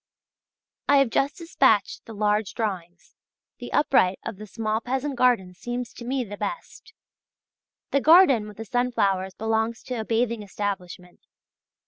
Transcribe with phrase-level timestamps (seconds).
[0.89, 3.13] I have just dispatched the large drawings:
[3.59, 6.93] the upright of the small peasant garden seems to me the best.
[7.91, 11.27] The garden with the sunflowers belongs to a bathing establishment.